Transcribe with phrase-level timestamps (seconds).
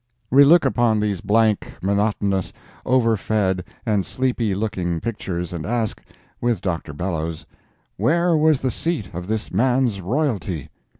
[0.31, 2.51] We look upon these blank, monotonous,
[2.87, 6.01] over fed and sleepy looking pictures, and ask,
[6.41, 6.91] with Dr.
[6.93, 7.45] Bellows,
[7.97, 10.69] "Where was the seat of this man's royalty?"